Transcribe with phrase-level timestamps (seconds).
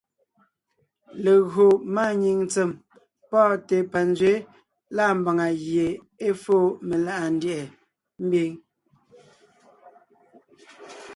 [1.23, 1.65] Légÿo
[1.95, 2.69] máanyìŋ ntsèm
[3.29, 4.35] pɔ́ɔnte panzwɛ̌
[4.95, 5.87] lâ mbàŋa gie
[6.27, 7.65] é fóo meláʼa ndyɛ̀ʼɛ
[8.25, 8.51] mbiŋ.